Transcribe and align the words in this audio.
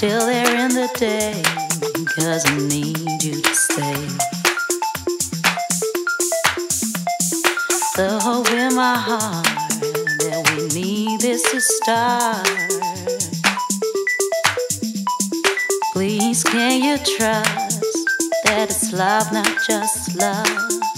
still 0.00 0.24
there 0.24 0.56
in 0.56 0.72
the 0.72 0.88
day, 0.98 1.42
cause 2.16 2.42
I 2.46 2.56
need 2.56 3.22
you 3.22 3.42
to 3.42 3.54
stay. 3.54 4.00
The 7.96 8.18
hope 8.22 8.50
in 8.50 8.74
my 8.74 8.96
heart 8.96 9.44
that 10.20 10.42
we 10.56 10.68
need 10.80 11.20
this 11.20 11.42
to 11.50 11.60
start. 11.60 12.48
Please, 15.92 16.44
can 16.44 16.82
you 16.82 16.96
trust 16.96 17.82
that 18.44 18.70
it's 18.70 18.94
love, 18.94 19.30
not 19.34 19.54
just 19.66 20.16
love? 20.16 20.89